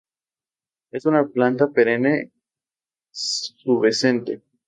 [0.89, 2.31] Es una planta perenne
[3.63, 4.41] pubescente.